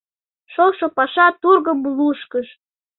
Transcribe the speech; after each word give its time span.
Шошо 0.53 0.87
паша 0.97 1.27
тургым 1.41 1.79
лушкыш. 1.97 2.47